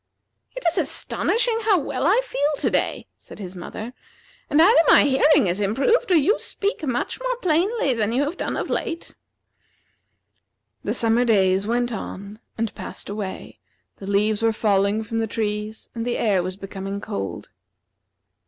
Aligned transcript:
"It 0.55 0.63
is 0.67 0.79
astonishing 0.79 1.59
how 1.61 1.77
well 1.77 2.07
I 2.07 2.21
feel 2.23 2.41
to 2.61 2.71
day," 2.71 3.05
said 3.19 3.37
his 3.37 3.55
mother; 3.55 3.93
"and 4.49 4.59
either 4.59 4.81
my 4.87 5.03
hearing 5.03 5.45
has 5.45 5.61
improved 5.61 6.09
or 6.11 6.15
you 6.15 6.39
speak 6.39 6.83
much 6.83 7.19
more 7.19 7.35
plainly 7.35 7.93
than 7.93 8.11
you 8.11 8.23
have 8.23 8.35
done 8.35 8.57
of 8.57 8.67
late." 8.71 9.15
The 10.83 10.95
summer 10.95 11.23
days 11.23 11.67
went 11.67 11.93
on 11.93 12.39
and 12.57 12.73
passed 12.73 13.09
away, 13.09 13.59
the 13.97 14.07
leaves 14.09 14.41
were 14.41 14.51
falling 14.51 15.03
from 15.03 15.19
the 15.19 15.27
trees, 15.27 15.91
and 15.93 16.03
the 16.03 16.17
air 16.17 16.41
was 16.41 16.57
becoming 16.57 16.99
cold. 16.99 17.49